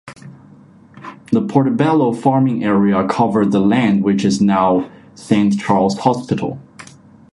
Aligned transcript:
The 1.31 1.43
Portobello 1.47 2.11
farming 2.11 2.63
area 2.63 3.07
covered 3.07 3.51
the 3.51 3.59
land 3.59 4.03
which 4.03 4.25
is 4.25 4.41
now 4.41 4.89
Saint 5.13 5.59
Charles 5.59 5.99
Hospital. 5.99 6.59